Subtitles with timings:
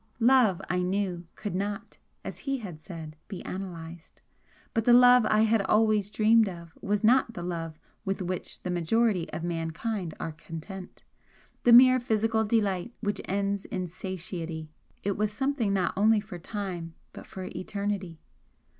[0.19, 4.23] Love, I knew, could not, as he had said, be analysed
[4.73, 8.71] but the love I had always dreamed of was not the love with which the
[8.71, 11.03] majority of mankind are content
[11.65, 14.71] the mere physical delight which ends in satiety.
[15.03, 18.19] It was something not only for time, but for eternity.